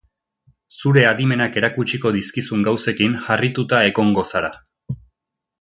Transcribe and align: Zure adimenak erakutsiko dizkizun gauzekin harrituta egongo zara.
Zure 0.79 1.03
adimenak 1.09 1.59
erakutsiko 1.61 2.13
dizkizun 2.17 2.65
gauzekin 2.71 3.21
harrituta 3.35 3.85
egongo 3.93 4.29
zara. 4.33 4.55